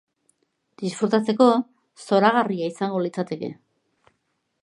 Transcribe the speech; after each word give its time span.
Disfrutatzeko, 0.83 1.49
zoragarria 2.07 2.71
izango 2.73 3.05
litzateke. 3.07 3.51